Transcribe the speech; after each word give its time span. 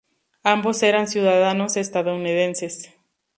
Ambos 0.41 0.81
eran 0.81 1.05
ciudadanos 1.07 1.77
estadounidenses. 1.77 2.91